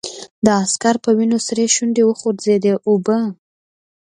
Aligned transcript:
د 0.45 0.47
عسکر 0.61 0.95
په 1.03 1.09
وينو 1.17 1.37
سرې 1.47 1.65
شونډې 1.75 2.03
وخوځېدې: 2.05 2.73
اوبه! 2.89 3.19